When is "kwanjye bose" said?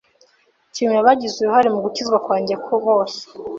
2.25-3.21